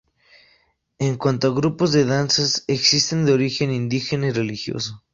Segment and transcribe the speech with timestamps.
[0.97, 5.03] En cuanto a grupos de danzas existen de origen indígena y religioso.